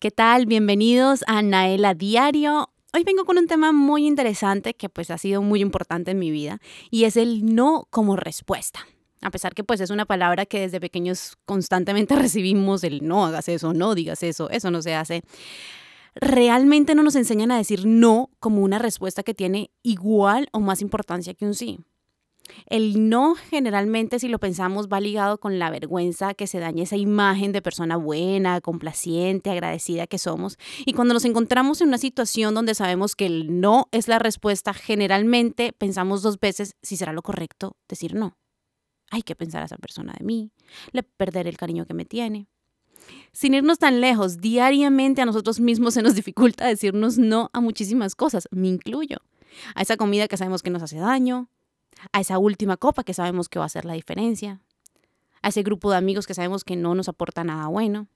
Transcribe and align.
¿Qué 0.00 0.10
tal? 0.10 0.46
Bienvenidos 0.46 1.24
a 1.28 1.40
Naela 1.40 1.94
Diario. 1.94 2.68
Hoy 2.92 3.04
vengo 3.04 3.24
con 3.24 3.38
un 3.38 3.46
tema 3.46 3.72
muy 3.72 4.06
interesante 4.06 4.74
que 4.74 4.88
pues 4.88 5.10
ha 5.10 5.18
sido 5.18 5.40
muy 5.40 5.60
importante 5.60 6.10
en 6.10 6.18
mi 6.18 6.32
vida 6.32 6.58
y 6.90 7.04
es 7.04 7.16
el 7.16 7.54
no 7.54 7.86
como 7.90 8.16
respuesta. 8.16 8.80
A 9.22 9.30
pesar 9.30 9.54
que 9.54 9.62
pues 9.62 9.80
es 9.80 9.90
una 9.90 10.04
palabra 10.04 10.46
que 10.46 10.60
desde 10.60 10.80
pequeños 10.80 11.36
constantemente 11.46 12.16
recibimos 12.16 12.82
el 12.82 13.06
no 13.06 13.24
hagas 13.24 13.48
eso, 13.48 13.72
no 13.72 13.94
digas 13.94 14.24
eso, 14.24 14.50
eso 14.50 14.70
no 14.72 14.82
se 14.82 14.94
hace. 14.94 15.22
Realmente 16.16 16.96
no 16.96 17.04
nos 17.04 17.14
enseñan 17.14 17.52
a 17.52 17.56
decir 17.56 17.86
no 17.86 18.30
como 18.40 18.62
una 18.62 18.78
respuesta 18.78 19.22
que 19.22 19.32
tiene 19.32 19.70
igual 19.82 20.48
o 20.52 20.60
más 20.60 20.82
importancia 20.82 21.34
que 21.34 21.46
un 21.46 21.54
sí. 21.54 21.78
El 22.66 23.08
no 23.08 23.34
generalmente, 23.34 24.18
si 24.18 24.28
lo 24.28 24.38
pensamos, 24.38 24.88
va 24.88 25.00
ligado 25.00 25.38
con 25.38 25.58
la 25.58 25.70
vergüenza 25.70 26.34
que 26.34 26.46
se 26.46 26.58
daña 26.58 26.82
esa 26.82 26.96
imagen 26.96 27.52
de 27.52 27.62
persona 27.62 27.96
buena, 27.96 28.60
complaciente, 28.60 29.50
agradecida 29.50 30.06
que 30.06 30.18
somos. 30.18 30.58
Y 30.84 30.92
cuando 30.92 31.14
nos 31.14 31.24
encontramos 31.24 31.80
en 31.80 31.88
una 31.88 31.98
situación 31.98 32.54
donde 32.54 32.74
sabemos 32.74 33.16
que 33.16 33.26
el 33.26 33.60
no 33.60 33.88
es 33.92 34.08
la 34.08 34.18
respuesta, 34.18 34.74
generalmente 34.74 35.72
pensamos 35.72 36.22
dos 36.22 36.38
veces 36.38 36.76
si 36.82 36.96
será 36.96 37.12
lo 37.12 37.22
correcto 37.22 37.76
decir 37.88 38.14
no. 38.14 38.36
Hay 39.10 39.22
que 39.22 39.36
pensar 39.36 39.62
a 39.62 39.66
esa 39.66 39.76
persona 39.76 40.14
de 40.18 40.24
mí, 40.24 40.50
le 40.92 41.02
perder 41.02 41.46
el 41.46 41.56
cariño 41.56 41.86
que 41.86 41.94
me 41.94 42.04
tiene. 42.04 42.48
Sin 43.32 43.54
irnos 43.54 43.78
tan 43.78 44.00
lejos, 44.00 44.38
diariamente 44.38 45.20
a 45.20 45.26
nosotros 45.26 45.60
mismos 45.60 45.94
se 45.94 46.02
nos 46.02 46.14
dificulta 46.16 46.66
decirnos 46.66 47.18
no 47.18 47.50
a 47.52 47.60
muchísimas 47.60 48.14
cosas, 48.14 48.48
me 48.50 48.68
incluyo. 48.68 49.18
A 49.74 49.82
esa 49.82 49.96
comida 49.96 50.26
que 50.26 50.36
sabemos 50.36 50.62
que 50.62 50.70
nos 50.70 50.82
hace 50.82 50.98
daño, 50.98 51.48
a 52.12 52.20
esa 52.20 52.38
última 52.38 52.76
copa 52.76 53.04
que 53.04 53.14
sabemos 53.14 53.48
que 53.48 53.58
va 53.58 53.64
a 53.64 53.66
hacer 53.66 53.84
la 53.84 53.94
diferencia, 53.94 54.60
a 55.42 55.48
ese 55.48 55.62
grupo 55.62 55.90
de 55.90 55.96
amigos 55.96 56.26
que 56.26 56.34
sabemos 56.34 56.64
que 56.64 56.76
no 56.76 56.94
nos 56.94 57.08
aporta 57.08 57.44
nada 57.44 57.66
bueno. 57.68 58.08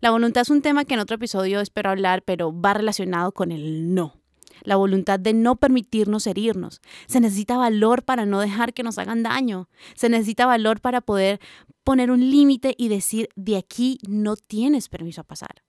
La 0.00 0.10
voluntad 0.10 0.42
es 0.42 0.50
un 0.50 0.62
tema 0.62 0.84
que 0.84 0.94
en 0.94 1.00
otro 1.00 1.16
episodio 1.16 1.60
espero 1.60 1.90
hablar, 1.90 2.22
pero 2.22 2.58
va 2.58 2.74
relacionado 2.74 3.32
con 3.32 3.52
el 3.52 3.94
no. 3.94 4.20
La 4.62 4.76
voluntad 4.76 5.20
de 5.20 5.34
no 5.34 5.56
permitirnos 5.56 6.26
herirnos. 6.26 6.80
Se 7.06 7.20
necesita 7.20 7.56
valor 7.56 8.04
para 8.04 8.24
no 8.24 8.40
dejar 8.40 8.72
que 8.72 8.82
nos 8.82 8.98
hagan 8.98 9.22
daño. 9.22 9.68
Se 9.94 10.08
necesita 10.08 10.46
valor 10.46 10.80
para 10.80 11.02
poder 11.02 11.40
poner 11.84 12.10
un 12.10 12.20
límite 12.30 12.74
y 12.78 12.88
decir, 12.88 13.28
de 13.36 13.58
aquí 13.58 13.98
no 14.08 14.36
tienes 14.36 14.88
permiso 14.88 15.20
a 15.20 15.24
pasar. 15.24 15.65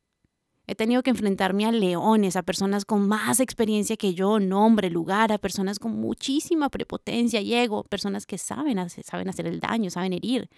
He 0.70 0.76
tenido 0.76 1.02
que 1.02 1.12
enfrentarme 1.12 1.66
a 1.66 1.72
leones, 1.72 2.36
a 2.36 2.44
personas 2.44 2.84
con 2.84 3.08
más 3.08 3.40
experiencia 3.40 3.96
que 3.96 4.14
yo, 4.14 4.38
nombre, 4.42 4.90
lugar, 4.90 5.32
a 5.32 5.38
personas 5.38 5.80
con 5.80 5.94
muchísima 5.94 6.68
prepotencia 6.68 7.40
y 7.40 7.54
ego, 7.54 7.86
personas 7.86 8.26
que 8.26 8.38
saben 8.38 8.78
hacer, 8.78 9.06
saben 9.06 9.30
hacer 9.30 9.48
el 9.48 9.62
daño, 9.62 9.90
saben 9.90 10.12
herir. 10.12 10.50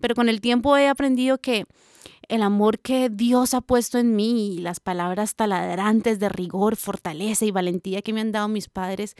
Pero 0.00 0.14
con 0.14 0.30
el 0.30 0.40
tiempo 0.40 0.74
he 0.78 0.88
aprendido 0.88 1.36
que 1.36 1.66
el 2.28 2.40
amor 2.40 2.78
que 2.78 3.10
Dios 3.10 3.52
ha 3.52 3.60
puesto 3.60 3.98
en 3.98 4.16
mí 4.16 4.54
y 4.54 4.58
las 4.60 4.80
palabras 4.80 5.34
taladrantes 5.34 6.18
de 6.18 6.30
rigor, 6.30 6.76
fortaleza 6.76 7.44
y 7.44 7.50
valentía 7.50 8.00
que 8.00 8.14
me 8.14 8.22
han 8.22 8.32
dado 8.32 8.48
mis 8.48 8.70
padres, 8.70 9.16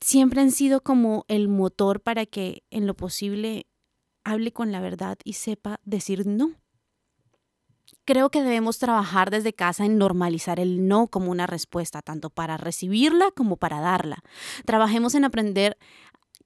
siempre 0.00 0.40
han 0.40 0.52
sido 0.52 0.82
como 0.82 1.24
el 1.26 1.48
motor 1.48 2.00
para 2.00 2.26
que 2.26 2.62
en 2.70 2.86
lo 2.86 2.94
posible 2.94 3.66
hable 4.22 4.52
con 4.52 4.70
la 4.70 4.80
verdad 4.80 5.18
y 5.24 5.32
sepa 5.32 5.80
decir 5.84 6.28
no 6.28 6.54
Creo 8.08 8.30
que 8.30 8.42
debemos 8.42 8.78
trabajar 8.78 9.28
desde 9.28 9.52
casa 9.52 9.84
en 9.84 9.98
normalizar 9.98 10.58
el 10.60 10.88
no 10.88 11.08
como 11.08 11.30
una 11.30 11.46
respuesta, 11.46 12.00
tanto 12.00 12.30
para 12.30 12.56
recibirla 12.56 13.30
como 13.32 13.58
para 13.58 13.80
darla. 13.80 14.24
Trabajemos 14.64 15.14
en 15.14 15.26
aprender 15.26 15.76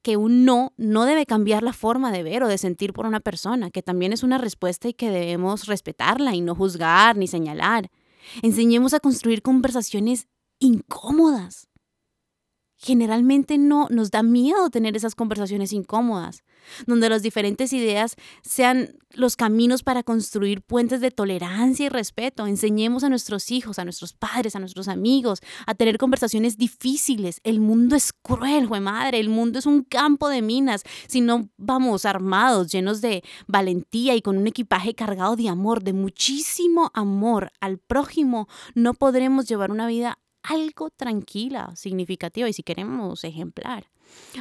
que 0.01 0.17
un 0.17 0.43
no 0.43 0.73
no 0.75 1.05
debe 1.05 1.25
cambiar 1.25 1.63
la 1.63 1.71
forma 1.71 2.11
de 2.11 2.21
ver 2.21 2.43
o 2.43 2.49
de 2.49 2.57
sentir 2.57 2.91
por 2.91 3.05
una 3.05 3.21
persona, 3.21 3.71
que 3.71 3.81
también 3.81 4.11
es 4.11 4.23
una 4.23 4.37
respuesta 4.37 4.89
y 4.89 4.93
que 4.93 5.09
debemos 5.09 5.67
respetarla 5.67 6.35
y 6.35 6.41
no 6.41 6.53
juzgar 6.53 7.15
ni 7.15 7.27
señalar. 7.27 7.89
Enseñemos 8.41 8.93
a 8.93 8.99
construir 8.99 9.41
conversaciones 9.41 10.27
incómodas 10.59 11.69
generalmente 12.83 13.57
no 13.57 13.87
nos 13.89 14.11
da 14.11 14.23
miedo 14.23 14.69
tener 14.69 14.97
esas 14.97 15.15
conversaciones 15.15 15.71
incómodas, 15.71 16.43
donde 16.85 17.07
las 17.07 17.21
diferentes 17.21 17.71
ideas 17.71 18.15
sean 18.41 18.97
los 19.11 19.37
caminos 19.37 19.83
para 19.83 20.03
construir 20.03 20.61
puentes 20.61 20.99
de 20.99 21.09
tolerancia 21.09 21.85
y 21.85 21.89
respeto. 21.89 22.45
Enseñemos 22.45 23.05
a 23.05 23.09
nuestros 23.09 23.51
hijos, 23.51 23.79
a 23.79 23.85
nuestros 23.85 24.11
padres, 24.11 24.55
a 24.55 24.59
nuestros 24.59 24.89
amigos 24.89 25.39
a 25.65 25.75
tener 25.75 25.97
conversaciones 25.97 26.57
difíciles. 26.57 27.39
El 27.43 27.61
mundo 27.61 27.95
es 27.95 28.11
cruel, 28.11 28.67
güey 28.67 28.81
madre, 28.81 29.19
el 29.19 29.29
mundo 29.29 29.59
es 29.59 29.65
un 29.65 29.83
campo 29.83 30.27
de 30.27 30.41
minas. 30.41 30.83
Si 31.07 31.21
no 31.21 31.49
vamos 31.55 32.05
armados, 32.05 32.69
llenos 32.69 32.99
de 32.99 33.23
valentía 33.47 34.15
y 34.15 34.21
con 34.21 34.37
un 34.37 34.47
equipaje 34.47 34.93
cargado 34.93 35.37
de 35.37 35.47
amor, 35.47 35.83
de 35.83 35.93
muchísimo 35.93 36.91
amor 36.93 37.51
al 37.61 37.77
prójimo, 37.77 38.49
no 38.75 38.93
podremos 38.93 39.47
llevar 39.47 39.71
una 39.71 39.87
vida 39.87 40.19
algo 40.43 40.89
tranquila, 40.89 41.73
significativa 41.75 42.47
y 42.47 42.53
si 42.53 42.63
queremos 42.63 43.23
ejemplar. 43.23 43.89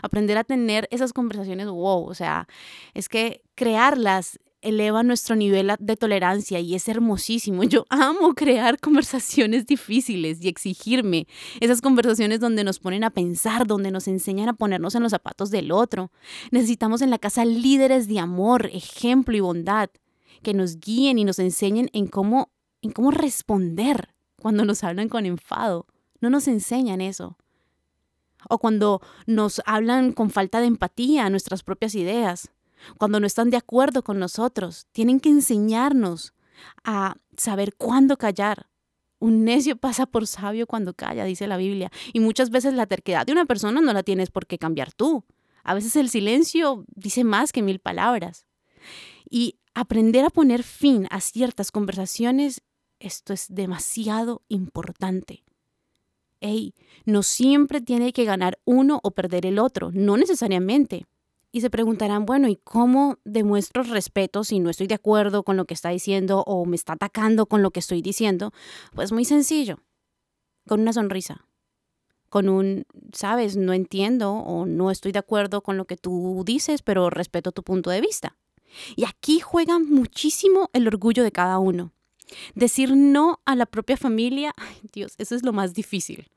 Aprender 0.03 0.37
a 0.37 0.45
tener 0.45 0.89
esas 0.91 1.13
conversaciones, 1.13 1.67
wow, 1.67 2.05
o 2.05 2.15
sea, 2.15 2.47
es 2.95 3.09
que 3.09 3.43
crearlas 3.55 4.39
eleva 4.61 5.03
nuestro 5.03 5.35
nivel 5.35 5.73
de 5.79 5.97
tolerancia 5.97 6.61
y 6.61 6.75
es 6.75 6.89
hermosísimo. 6.89 7.65
Yo 7.65 7.85
amo 7.91 8.35
crear 8.35 8.79
conversaciones 8.79 9.67
difíciles 9.67 10.39
y 10.41 10.49
exigirme 10.49 11.27
esas 11.61 11.81
conversaciones 11.81 12.41
donde 12.41 12.65
nos 12.65 12.79
ponen 12.79 13.05
a 13.05 13.11
pensar, 13.11 13.67
donde 13.67 13.91
nos 13.91 14.09
enseñan 14.09 14.49
a 14.49 14.55
ponernos 14.55 14.95
en 14.95 15.03
los 15.03 15.11
zapatos 15.11 15.51
del 15.51 15.73
otro. 15.73 16.11
Necesitamos 16.51 17.03
en 17.03 17.11
la 17.11 17.19
casa 17.19 17.45
líderes 17.45 18.09
de 18.09 18.21
amor, 18.21 18.71
ejemplo 18.73 19.37
y 19.37 19.41
bondad 19.41 19.91
que 20.43 20.55
nos 20.55 20.81
guíen 20.81 21.19
y 21.19 21.25
nos 21.25 21.39
enseñen 21.39 21.91
en 21.93 22.07
cómo 22.07 22.51
en 22.83 22.91
cómo 22.91 23.13
responder 23.13 24.13
cuando 24.41 24.65
nos 24.65 24.83
hablan 24.83 25.09
con 25.09 25.25
enfado. 25.25 25.87
No 26.23 26.31
nos 26.31 26.49
enseñan 26.49 27.03
eso. 27.03 27.37
O 28.49 28.59
cuando 28.59 29.03
nos 29.27 29.61
hablan 29.67 30.13
con 30.13 30.31
falta 30.31 30.61
de 30.61 30.67
empatía 30.67 31.27
a 31.27 31.31
nuestras 31.31 31.63
propias 31.63 31.95
ideas. 31.95 32.51
Cuando 32.97 33.21
no 33.21 33.27
están 33.27 33.51
de 33.51 33.59
acuerdo 33.59 34.03
con 34.03 34.19
nosotros. 34.19 34.87
Tienen 34.93 35.21
que 35.21 35.29
enseñarnos 35.29 36.33
a 36.85 37.17
saber 37.37 37.75
cuándo 37.75 38.17
callar. 38.17 38.69
Un 39.19 39.45
necio 39.45 39.77
pasa 39.77 40.07
por 40.07 40.27
sabio 40.27 40.67
cuando 40.67 40.95
calla, 40.95 41.25
dice 41.25 41.47
la 41.47 41.59
Biblia. 41.59 41.93
Y 42.15 42.21
muchas 42.21 42.51
veces 42.51 42.73
la 42.73 42.87
terquedad 42.87 43.27
de 43.27 43.33
una 43.33 43.45
persona 43.45 43.81
no 43.81 43.93
la 43.93 44.03
tienes 44.03 44.31
por 44.31 44.47
qué 44.47 44.59
cambiar 44.59 44.93
tú. 44.93 45.25
A 45.65 45.75
veces 45.75 45.95
el 45.97 46.09
silencio 46.09 46.85
dice 46.95 47.23
más 47.23 47.53
que 47.53 47.63
mil 47.63 47.79
palabras. 47.79 48.47
Y 49.29 49.59
aprender 49.75 50.25
a 50.25 50.31
poner 50.31 50.63
fin 50.63 51.07
a 51.11 51.21
ciertas 51.21 51.71
conversaciones 51.71 52.63
esto 53.03 53.33
es 53.33 53.47
demasiado 53.49 54.43
importante. 54.49 55.43
Ey, 56.43 56.75
no 57.05 57.23
siempre 57.23 57.81
tiene 57.81 58.13
que 58.13 58.25
ganar 58.25 58.59
uno 58.65 58.99
o 59.05 59.13
perder 59.13 59.47
el 59.47 59.61
otro, 59.61 59.91
no 59.93 60.17
necesariamente. 60.17 61.07
Y 61.53 61.61
se 61.61 61.71
preguntarán, 61.71 62.27
bueno, 62.27 62.49
¿y 62.49 62.57
cómo 62.57 63.19
demuestro 63.25 63.85
respeto 63.85 64.43
si 64.43 64.59
no 64.59 64.69
estoy 64.69 64.89
de 64.89 64.97
acuerdo 64.97 65.45
con 65.45 65.57
lo 65.57 65.67
que 65.67 65.75
está 65.75 65.91
diciendo 65.91 66.43
o 66.47 66.65
me 66.65 66.75
está 66.75 66.95
atacando 66.95 67.47
con 67.47 67.63
lo 67.63 67.71
que 67.71 67.81
estoy 67.81 68.03
diciendo? 68.03 68.53
Pues 68.93 69.13
muy 69.13 69.25
sencillo, 69.25 69.79
con 70.67 70.81
una 70.81 70.93
sonrisa, 70.93 71.47
con 72.29 72.49
un, 72.49 72.87
sabes, 73.13 73.57
no 73.57 73.73
entiendo 73.73 74.33
o 74.33 74.67
no 74.67 74.91
estoy 74.91 75.13
de 75.13 75.21
acuerdo 75.21 75.63
con 75.63 75.77
lo 75.77 75.85
que 75.85 75.97
tú 75.97 76.43
dices, 76.45 76.83
pero 76.83 77.09
respeto 77.09 77.53
tu 77.53 77.63
punto 77.63 77.91
de 77.91 78.01
vista. 78.01 78.37
Y 78.97 79.05
aquí 79.05 79.39
juega 79.39 79.79
muchísimo 79.79 80.71
el 80.73 80.89
orgullo 80.89 81.23
de 81.23 81.31
cada 81.31 81.59
uno. 81.59 81.93
Decir 82.55 82.97
no 82.97 83.41
a 83.45 83.57
la 83.57 83.67
propia 83.67 83.97
familia, 83.97 84.53
ay 84.57 84.77
Dios, 84.93 85.15
eso 85.19 85.35
es 85.35 85.45
lo 85.45 85.53
más 85.53 85.75
difícil. 85.75 86.29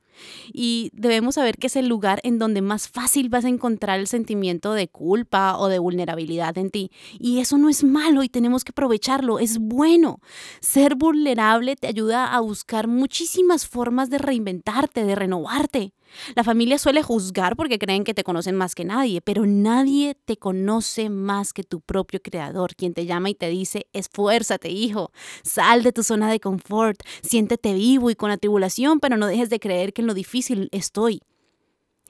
Y 0.53 0.91
debemos 0.93 1.35
saber 1.35 1.57
que 1.57 1.67
es 1.67 1.75
el 1.75 1.87
lugar 1.87 2.19
en 2.23 2.39
donde 2.39 2.61
más 2.61 2.87
fácil 2.87 3.29
vas 3.29 3.45
a 3.45 3.49
encontrar 3.49 3.99
el 3.99 4.07
sentimiento 4.07 4.73
de 4.73 4.87
culpa 4.87 5.57
o 5.57 5.67
de 5.67 5.79
vulnerabilidad 5.79 6.57
en 6.57 6.69
ti. 6.69 6.91
Y 7.19 7.39
eso 7.39 7.57
no 7.57 7.69
es 7.69 7.83
malo 7.83 8.23
y 8.23 8.29
tenemos 8.29 8.63
que 8.63 8.71
aprovecharlo, 8.71 9.39
es 9.39 9.57
bueno. 9.57 10.19
Ser 10.59 10.95
vulnerable 10.95 11.75
te 11.75 11.87
ayuda 11.87 12.33
a 12.33 12.39
buscar 12.39 12.87
muchísimas 12.87 13.67
formas 13.67 14.09
de 14.09 14.17
reinventarte, 14.17 15.03
de 15.03 15.15
renovarte. 15.15 15.93
La 16.35 16.43
familia 16.43 16.77
suele 16.77 17.03
juzgar 17.03 17.55
porque 17.55 17.79
creen 17.79 18.03
que 18.03 18.13
te 18.13 18.23
conocen 18.23 18.55
más 18.55 18.75
que 18.75 18.85
nadie, 18.85 19.21
pero 19.21 19.45
nadie 19.45 20.15
te 20.25 20.37
conoce 20.37 21.09
más 21.09 21.53
que 21.53 21.63
tu 21.63 21.81
propio 21.81 22.21
creador, 22.21 22.75
quien 22.75 22.93
te 22.93 23.05
llama 23.05 23.29
y 23.29 23.35
te 23.35 23.49
dice, 23.49 23.87
esfuérzate, 23.93 24.69
hijo, 24.69 25.11
sal 25.43 25.83
de 25.83 25.91
tu 25.91 26.03
zona 26.03 26.29
de 26.29 26.39
confort, 26.39 27.01
siéntete 27.21 27.73
vivo 27.73 28.09
y 28.09 28.15
con 28.15 28.31
atribulación, 28.31 28.99
pero 28.99 29.17
no 29.17 29.27
dejes 29.27 29.49
de 29.49 29.59
creer 29.59 29.93
que 29.93 30.01
en 30.01 30.07
lo 30.07 30.13
difícil 30.13 30.69
estoy, 30.71 31.21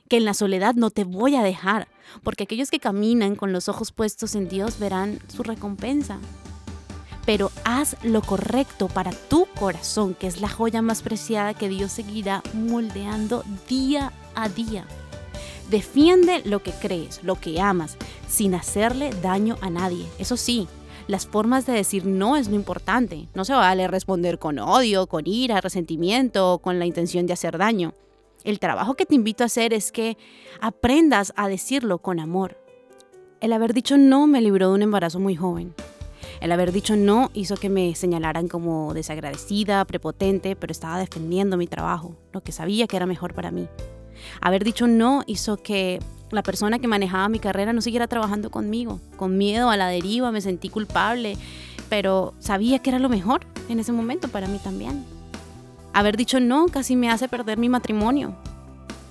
que 0.08 0.18
en 0.18 0.26
la 0.26 0.34
soledad 0.34 0.76
no 0.76 0.92
te 0.92 1.04
voy 1.04 1.36
a 1.36 1.44
dejar, 1.44 1.88
porque 2.24 2.44
aquellos 2.44 2.70
que 2.70 2.80
caminan 2.80 3.36
con 3.36 3.52
los 3.52 3.70
ojos 3.70 3.92
puestos 3.92 4.36
en 4.36 4.48
Dios 4.48 4.80
verán 4.80 5.20
su 5.28 5.44
recompensa 5.44 6.20
pero 7.26 7.52
haz 7.64 7.98
lo 8.04 8.22
correcto 8.22 8.88
para 8.88 9.12
tu 9.12 9.48
corazón, 9.58 10.14
que 10.14 10.28
es 10.28 10.42
la 10.42 10.50
joya 10.50 10.82
más 10.82 11.02
preciada 11.02 11.54
que 11.54 11.70
Dios 11.70 11.92
seguirá 11.92 12.44
moldeando 12.54 13.44
día 13.68 14.14
a 14.36 14.50
día. 14.50 14.86
Defiende 15.70 16.42
lo 16.46 16.62
que 16.62 16.72
crees, 16.72 17.24
lo 17.24 17.36
que 17.36 17.60
amas, 17.60 17.98
sin 18.28 18.54
hacerle 18.54 19.10
daño 19.22 19.58
a 19.62 19.70
nadie. 19.70 20.06
Eso 20.20 20.38
sí, 20.38 20.68
Las 21.08 21.28
formas 21.28 21.68
de 21.68 21.74
decir 21.74 22.06
no 22.08 22.36
es 22.36 22.48
lo 22.48 22.56
importante. 22.56 23.28
No 23.36 23.46
se 23.46 23.54
vale 23.54 23.88
responder 23.88 24.40
con 24.40 24.58
odio, 24.58 25.06
con 25.06 25.28
ira, 25.28 25.62
resentimiento 25.62 26.54
o 26.54 26.60
con 26.60 26.80
la 26.80 26.88
intención 26.88 27.28
de 27.28 27.34
hacer 27.34 27.60
daño. 27.60 27.94
El 28.44 28.60
trabajo 28.60 28.96
que 28.96 29.06
te 29.06 29.14
invito 29.14 29.44
a 29.44 29.46
hacer 29.46 29.74
es 29.74 29.92
que 29.92 30.18
aprendas 30.62 31.32
a 31.36 31.48
decirlo 31.48 32.00
con 32.00 32.20
amor. 32.20 32.58
El 33.40 33.54
haber 33.54 33.74
dicho 33.74 33.98
no 33.98 34.26
me 34.26 34.42
libró 34.42 34.70
de 34.70 34.76
un 34.76 34.82
embarazo 34.82 35.20
muy 35.20 35.36
joven. 35.36 35.76
El 36.42 36.52
haber 36.52 36.72
dicho 36.72 36.96
no 36.96 37.32
hizo 37.34 37.56
que 37.56 37.70
me 37.70 37.96
señalaran 37.96 38.48
como 38.48 38.94
desagradecida, 38.94 39.86
prepotente, 39.86 40.56
pero 40.56 40.72
estaba 40.72 41.00
defendiendo 41.00 41.58
mi 41.58 41.68
trabajo, 41.68 42.16
lo 42.34 42.42
que 42.42 42.52
sabía 42.52 42.88
que 42.88 42.98
era 42.98 43.06
mejor 43.06 43.34
para 43.34 43.52
mí. 43.52 43.68
Haber 44.42 44.64
dicho 44.64 44.88
no 44.88 45.24
hizo 45.28 45.58
que 45.58 46.00
la 46.32 46.44
persona 46.44 46.80
que 46.80 46.88
manejaba 46.88 47.30
mi 47.30 47.40
carrera 47.40 47.74
no 47.74 47.82
siguiera 47.82 48.08
trabajando 48.08 48.50
conmigo. 48.50 49.00
Con 49.18 49.38
miedo 49.38 49.70
a 49.70 49.78
la 49.78 49.88
deriva 49.88 50.32
me 50.32 50.42
sentí 50.42 50.70
culpable, 50.70 51.38
pero 51.90 52.34
sabía 52.40 52.80
que 52.80 52.90
era 52.90 53.00
lo 53.00 53.10
mejor 53.10 53.42
en 53.70 53.80
ese 53.80 53.92
momento 53.92 54.28
para 54.28 54.48
mí 54.48 54.60
también. 54.64 55.06
Haber 55.94 56.18
dicho 56.18 56.40
no 56.40 56.68
casi 56.68 56.96
me 56.96 57.10
hace 57.10 57.28
perder 57.28 57.58
mi 57.58 57.70
matrimonio, 57.70 58.36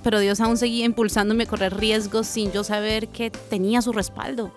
pero 0.03 0.19
Dios 0.19 0.41
aún 0.41 0.59
seguía 0.59 0.85
impulsándome 0.85 1.45
a 1.45 1.47
correr 1.47 1.75
riesgos 1.75 2.27
sin 2.27 2.53
yo 2.53 2.63
saber 2.63 3.09
que 3.09 3.31
tenía 3.31 3.81
su 3.81 3.93
respaldo. 3.93 4.53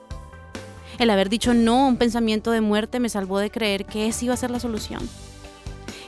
El 0.99 1.09
haber 1.11 1.29
dicho 1.29 1.53
no 1.53 1.85
a 1.85 1.87
un 1.87 1.97
pensamiento 1.97 2.51
de 2.51 2.61
muerte 2.61 2.99
me 2.99 3.09
salvó 3.09 3.39
de 3.39 3.51
creer 3.51 3.85
que 3.85 4.07
esa 4.07 4.25
iba 4.25 4.33
a 4.33 4.37
ser 4.37 4.51
la 4.51 4.59
solución. 4.59 5.07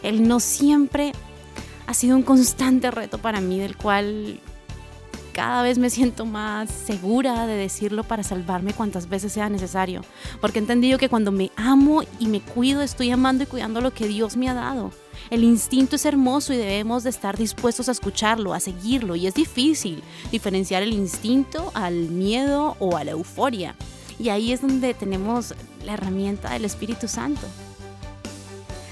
El 0.02 0.28
no 0.28 0.40
siempre 0.40 1.12
ha 1.86 1.94
sido 1.94 2.16
un 2.16 2.24
constante 2.24 2.90
reto 2.90 3.18
para 3.18 3.42
mí, 3.42 3.60
del 3.60 3.78
cual 3.78 4.40
cada 5.34 5.62
vez 5.62 5.78
me 5.78 5.90
siento 5.90 6.26
más 6.26 6.70
segura 6.70 7.46
de 7.46 7.56
decirlo 7.56 8.04
para 8.04 8.24
salvarme 8.24 8.74
cuantas 8.74 9.08
veces 9.08 9.32
sea 9.32 9.48
necesario, 9.50 10.02
porque 10.42 10.60
he 10.60 10.62
entendido 10.62 10.98
que 10.98 11.10
cuando 11.10 11.32
me 11.32 11.52
amo 11.56 12.04
y 12.20 12.28
me 12.28 12.42
cuido, 12.42 12.82
estoy 12.82 13.12
amando 13.12 13.44
y 13.44 13.48
cuidando 13.48 13.82
lo 13.82 13.92
que 13.92 14.08
Dios 14.08 14.38
me 14.38 14.50
ha 14.50 14.54
dado. 14.54 14.92
El 15.30 15.44
instinto 15.44 15.98
es 15.98 16.06
hermoso 16.06 16.54
y 16.54 16.58
debemos 16.58 17.04
de 17.04 17.12
estar 17.12 17.38
dispuestos 17.38 17.90
a 17.90 17.92
escucharlo, 17.92 18.54
a 18.54 18.60
seguirlo, 18.60 19.16
y 19.16 19.28
es 19.28 19.34
difícil 19.36 20.04
diferenciar 20.32 20.82
el 20.82 20.94
instinto 20.94 21.72
al 21.74 21.94
miedo 22.10 22.76
o 22.80 22.98
a 22.98 23.04
la 23.04 23.12
euforia. 23.12 23.76
Y 24.20 24.30
ahí 24.30 24.52
es 24.52 24.62
donde 24.62 24.94
tenemos 24.94 25.56
la 25.86 25.94
herramienta 25.94 26.52
del 26.52 26.66
Espíritu 26.66 27.08
Santo. 27.08 27.48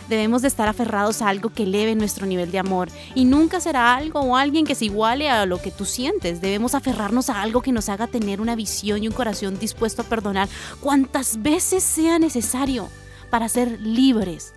Debemos 0.09 0.41
de 0.41 0.47
estar 0.47 0.69
aferrados 0.69 1.21
a 1.21 1.27
algo 1.27 1.49
que 1.49 1.63
eleve 1.63 1.93
nuestro 1.93 2.25
nivel 2.25 2.49
de 2.49 2.59
amor 2.59 2.87
y 3.13 3.25
nunca 3.25 3.59
será 3.59 3.93
algo 3.93 4.21
o 4.21 4.37
alguien 4.37 4.65
que 4.65 4.73
se 4.73 4.85
iguale 4.85 5.29
a 5.29 5.45
lo 5.45 5.61
que 5.61 5.69
tú 5.69 5.83
sientes. 5.83 6.39
Debemos 6.39 6.75
aferrarnos 6.75 7.29
a 7.29 7.41
algo 7.41 7.61
que 7.61 7.73
nos 7.73 7.89
haga 7.89 8.07
tener 8.07 8.39
una 8.39 8.55
visión 8.55 9.03
y 9.03 9.09
un 9.09 9.13
corazón 9.13 9.59
dispuesto 9.59 10.03
a 10.03 10.05
perdonar 10.05 10.47
cuantas 10.79 11.41
veces 11.41 11.83
sea 11.83 12.19
necesario 12.19 12.87
para 13.29 13.49
ser 13.49 13.81
libres. 13.81 14.53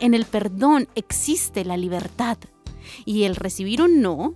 En 0.00 0.14
el 0.14 0.24
perdón 0.24 0.88
existe 0.94 1.66
la 1.66 1.76
libertad 1.76 2.38
y 3.04 3.24
el 3.24 3.36
recibir 3.36 3.82
un 3.82 4.00
no 4.00 4.34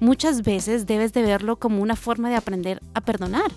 muchas 0.00 0.42
veces 0.42 0.86
debes 0.86 1.12
de 1.12 1.22
verlo 1.22 1.58
como 1.58 1.82
una 1.82 1.94
forma 1.94 2.30
de 2.30 2.36
aprender 2.36 2.80
a 2.94 3.02
perdonar 3.02 3.52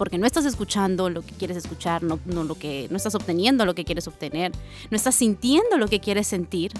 porque 0.00 0.16
no 0.16 0.24
estás 0.24 0.46
escuchando 0.46 1.10
lo 1.10 1.20
que 1.20 1.32
quieres 1.34 1.58
escuchar, 1.58 2.02
no, 2.02 2.18
lo 2.24 2.54
que, 2.54 2.88
no 2.90 2.96
estás 2.96 3.14
obteniendo 3.14 3.66
lo 3.66 3.74
que 3.74 3.84
quieres 3.84 4.08
obtener, 4.08 4.50
no 4.90 4.96
estás 4.96 5.14
sintiendo 5.14 5.76
lo 5.76 5.88
que 5.88 6.00
quieres 6.00 6.26
sentir. 6.26 6.72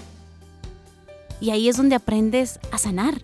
Y 1.39 1.51
ahí 1.51 1.69
es 1.69 1.77
donde 1.77 1.93
aprendes 1.93 2.59
a 2.71 2.79
sanar, 2.79 3.21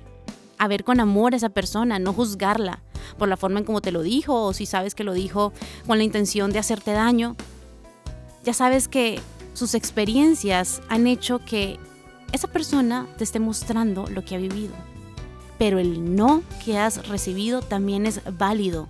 a 0.59 0.67
ver 0.67 0.83
con 0.83 0.99
amor 0.99 1.33
a 1.33 1.37
esa 1.37 1.49
persona, 1.49 1.97
no 1.97 2.13
juzgarla 2.13 2.83
por 3.17 3.27
la 3.27 3.37
forma 3.37 3.57
en 3.57 3.65
cómo 3.65 3.81
te 3.81 3.91
lo 3.91 4.03
dijo 4.03 4.43
o 4.43 4.53
si 4.53 4.67
sabes 4.67 4.93
que 4.93 5.03
lo 5.03 5.13
dijo 5.13 5.51
con 5.87 5.97
la 5.97 6.03
intención 6.03 6.51
de 6.51 6.59
hacerte 6.59 6.91
daño. 6.91 7.35
Ya 8.43 8.53
sabes 8.53 8.87
que 8.87 9.19
sus 9.53 9.73
experiencias 9.73 10.79
han 10.89 11.07
hecho 11.07 11.39
que 11.43 11.79
esa 12.33 12.47
persona 12.47 13.07
te 13.17 13.23
esté 13.23 13.39
mostrando 13.39 14.05
lo 14.05 14.23
que 14.23 14.35
ha 14.35 14.37
vivido. 14.37 14.75
Pero 15.57 15.79
el 15.79 16.15
no 16.15 16.43
que 16.63 16.77
has 16.77 17.07
recibido 17.07 17.63
también 17.63 18.05
es 18.05 18.21
válido 18.37 18.87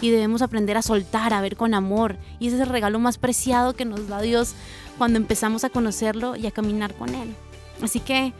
y 0.00 0.10
debemos 0.10 0.42
aprender 0.42 0.76
a 0.76 0.82
soltar, 0.82 1.32
a 1.32 1.40
ver 1.40 1.56
con 1.56 1.74
amor. 1.74 2.16
Y 2.38 2.46
ese 2.46 2.56
es 2.56 2.62
el 2.62 2.68
regalo 2.68 2.98
más 2.98 3.18
preciado 3.18 3.74
que 3.74 3.84
nos 3.84 4.08
da 4.08 4.20
Dios 4.20 4.54
cuando 4.98 5.18
empezamos 5.18 5.64
a 5.64 5.70
conocerlo 5.70 6.36
y 6.36 6.46
a 6.46 6.50
caminar 6.50 6.94
con 6.94 7.14
Él. 7.14 7.34
Así 7.82 8.00
que 8.00 8.32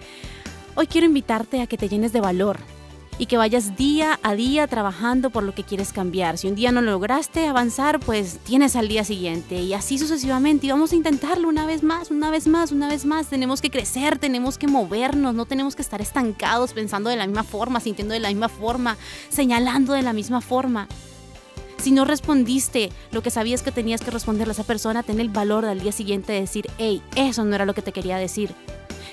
hoy 0.75 0.87
quiero 0.87 1.07
invitarte 1.07 1.61
a 1.61 1.67
que 1.67 1.77
te 1.77 1.89
llenes 1.89 2.12
de 2.12 2.21
valor 2.21 2.59
y 3.21 3.27
que 3.27 3.37
vayas 3.37 3.77
día 3.77 4.19
a 4.23 4.35
día 4.35 4.67
trabajando 4.67 5.29
por 5.29 5.43
lo 5.43 5.55
que 5.55 5.62
quieres 5.62 5.93
cambiar. 5.93 6.39
Si 6.39 6.49
un 6.49 6.55
día 6.55 6.73
no 6.73 6.81
lograste 6.81 7.47
avanzar, 7.47 8.01
pues 8.01 8.39
tienes 8.45 8.77
al 8.77 8.89
día 8.89 9.05
siguiente 9.05 9.61
y 9.61 9.75
así 9.75 9.99
sucesivamente. 9.99 10.67
Y 10.67 10.71
vamos 10.71 10.93
a 10.93 10.97
intentarlo 10.97 11.47
una 11.47 11.67
vez 11.67 11.83
más, 11.83 12.11
una 12.11 12.31
vez 12.31 12.47
más, 12.47 12.73
una 12.73 12.89
vez 12.89 13.05
más. 13.05 13.27
Tenemos 13.27 13.61
que 13.61 13.71
crecer, 13.71 14.19
tenemos 14.19 14.56
que 14.56 14.69
movernos, 14.69 15.35
no 15.35 15.45
tenemos 15.45 15.77
que 15.77 15.83
estar 15.83 16.01
estancados 16.01 16.73
pensando 16.73 17.11
de 17.11 17.17
la 17.17 17.27
misma 17.27 17.45
forma, 17.45 17.81
sintiendo 17.81 18.15
de 18.15 18.21
la 18.21 18.29
misma 18.29 18.49
forma, 18.49 18.97
señalando 19.29 19.93
de 19.93 20.01
la 20.01 20.15
misma 20.15 20.41
forma. 20.41 20.89
Si 21.81 21.93
no 21.93 22.05
respondiste 22.05 22.91
lo 23.11 23.23
que 23.23 23.31
sabías 23.31 23.62
que 23.62 23.73
tenías 23.73 24.03
que 24.03 24.11
responderle 24.11 24.50
a 24.50 24.53
esa 24.53 24.65
persona, 24.65 25.03
ten 25.03 25.19
el 25.19 25.31
valor 25.31 25.65
al 25.65 25.81
día 25.81 25.93
siguiente 25.93 26.31
de 26.31 26.43
decir, 26.43 26.67
hey, 26.77 27.03
eso 27.17 27.43
no 27.43 27.55
era 27.55 27.65
lo 27.65 27.73
que 27.73 27.81
te 27.81 27.93
quería 27.93 28.19
decir. 28.19 28.55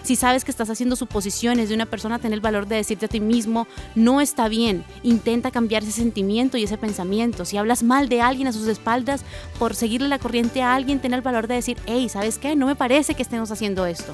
Si 0.03 0.17
sabes 0.17 0.43
que 0.43 0.51
estás 0.51 0.69
haciendo 0.69 0.97
suposiciones 0.97 1.69
de 1.69 1.75
una 1.75 1.85
persona, 1.85 2.19
ten 2.19 2.33
el 2.33 2.41
valor 2.41 2.67
de 2.67 2.75
decirte 2.75 3.05
a 3.05 3.09
ti 3.09 3.21
mismo, 3.21 3.67
no 3.95 4.19
está 4.19 4.49
bien, 4.49 4.83
intenta 5.01 5.49
cambiar 5.49 5.83
ese 5.83 5.93
sentimiento 5.93 6.57
y 6.57 6.63
ese 6.63 6.77
pensamiento. 6.77 7.45
Si 7.45 7.55
hablas 7.55 7.83
mal 7.83 8.09
de 8.09 8.21
alguien 8.21 8.47
a 8.47 8.53
sus 8.53 8.67
espaldas 8.67 9.23
por 9.59 9.73
seguirle 9.73 10.09
la 10.09 10.19
corriente 10.19 10.61
a 10.61 10.75
alguien, 10.75 10.99
ten 10.99 11.13
el 11.13 11.21
valor 11.21 11.47
de 11.47 11.55
decir, 11.55 11.77
hey, 11.85 12.09
¿sabes 12.09 12.37
qué? 12.37 12.57
No 12.57 12.67
me 12.67 12.75
parece 12.75 13.15
que 13.15 13.21
estemos 13.21 13.49
haciendo 13.49 13.85
esto. 13.85 14.13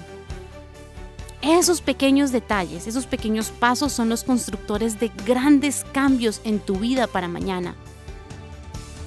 Esos 1.41 1.81
pequeños 1.81 2.31
detalles, 2.31 2.85
esos 2.85 3.07
pequeños 3.07 3.49
pasos 3.49 3.91
son 3.91 4.09
los 4.09 4.23
constructores 4.23 4.99
de 4.99 5.11
grandes 5.25 5.85
cambios 5.91 6.39
en 6.43 6.59
tu 6.59 6.75
vida 6.75 7.07
para 7.07 7.27
mañana. 7.27 7.75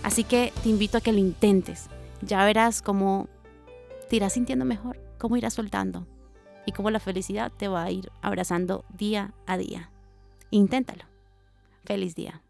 Así 0.07 0.23
que 0.23 0.53
te 0.63 0.69
invito 0.69 0.99
a 0.99 1.01
que 1.01 1.11
lo 1.11 1.19
intentes. 1.19 1.91
Ya 2.23 2.45
verás 2.45 2.81
cómo 2.81 3.29
te 4.09 4.15
irás 4.15 4.35
sintiendo 4.35 4.65
mejor, 4.65 5.01
cómo 5.19 5.37
irás 5.37 5.55
soltando 5.55 6.07
y 6.65 6.71
cómo 6.71 6.93
la 6.93 7.01
felicidad 7.01 7.51
te 7.51 7.67
va 7.67 7.83
a 7.83 7.91
ir 7.91 8.13
abrazando 8.23 8.85
día 8.97 9.35
a 9.49 9.59
día. 9.59 9.91
Inténtalo. 10.51 11.03
Feliz 11.85 12.15
día. 12.15 12.41